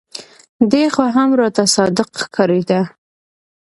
[0.71, 2.79] دى خو هم راته صادق ښکارېده.